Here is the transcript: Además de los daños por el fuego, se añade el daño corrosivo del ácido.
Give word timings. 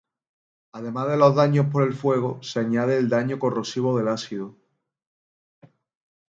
Además 0.73 1.09
de 1.09 1.17
los 1.17 1.35
daños 1.35 1.67
por 1.71 1.83
el 1.83 1.93
fuego, 1.93 2.41
se 2.41 2.59
añade 2.59 2.97
el 2.97 3.07
daño 3.07 3.37
corrosivo 3.37 3.95
del 3.95 4.07
ácido. 4.07 4.57